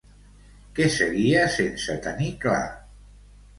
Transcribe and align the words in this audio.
Què 0.79 0.87
seguia 0.95 1.45
sense 1.57 1.99
tenir 2.09 2.33
clar? 2.47 2.65